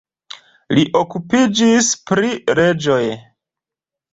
Li 0.77 0.85
okupiĝis 1.01 1.91
pri 2.13 2.33
leĝoj. 2.61 3.01